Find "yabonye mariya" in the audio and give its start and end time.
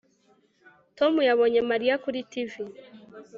1.29-1.95